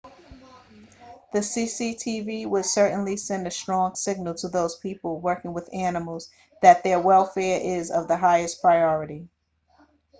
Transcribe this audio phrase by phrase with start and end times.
[1.31, 6.31] the cctv would certainly send a strong signal to those people working with animals
[6.63, 9.29] that their welfare is of the highest priority